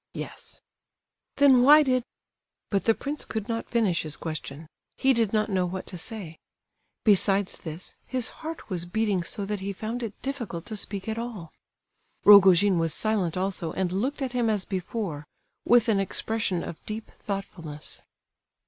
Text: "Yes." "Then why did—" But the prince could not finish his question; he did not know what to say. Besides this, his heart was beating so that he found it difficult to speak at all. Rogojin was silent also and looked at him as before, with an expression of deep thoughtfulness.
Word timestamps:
"Yes." 0.15 0.61
"Then 1.35 1.61
why 1.61 1.83
did—" 1.83 2.01
But 2.71 2.85
the 2.85 2.95
prince 2.95 3.23
could 3.23 3.47
not 3.47 3.69
finish 3.69 4.01
his 4.01 4.17
question; 4.17 4.65
he 4.97 5.13
did 5.13 5.31
not 5.31 5.47
know 5.51 5.67
what 5.67 5.85
to 5.85 5.97
say. 5.99 6.39
Besides 7.03 7.59
this, 7.59 7.95
his 8.07 8.29
heart 8.41 8.67
was 8.67 8.87
beating 8.87 9.21
so 9.21 9.45
that 9.45 9.59
he 9.59 9.71
found 9.71 10.01
it 10.01 10.19
difficult 10.23 10.65
to 10.65 10.75
speak 10.75 11.07
at 11.07 11.19
all. 11.19 11.53
Rogojin 12.25 12.79
was 12.79 12.95
silent 12.95 13.37
also 13.37 13.73
and 13.73 13.91
looked 13.91 14.23
at 14.23 14.31
him 14.33 14.49
as 14.49 14.65
before, 14.65 15.27
with 15.65 15.87
an 15.87 15.99
expression 15.99 16.63
of 16.63 16.83
deep 16.87 17.11
thoughtfulness. 17.19 18.01